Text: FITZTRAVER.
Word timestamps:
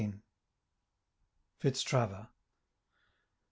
FITZTRAVER. 1.59 2.29